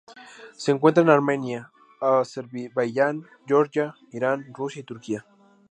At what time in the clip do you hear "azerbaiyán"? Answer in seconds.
1.99-3.27